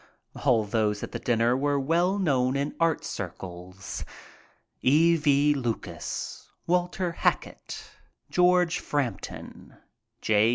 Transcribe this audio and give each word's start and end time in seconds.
All 0.43 0.63
those 0.65 1.03
at 1.03 1.11
the 1.11 1.19
dinner 1.19 1.55
were 1.55 1.79
well 1.79 2.17
known 2.17 2.55
in 2.55 2.73
art 2.79 3.05
circles— 3.05 4.03
E. 4.81 5.15
V. 5.15 5.53
Lucas, 5.53 6.49
Walter 6.65 7.11
Hackett, 7.11 7.83
George 8.31 8.79
Frampton, 8.79 9.77
J. 10.19 10.49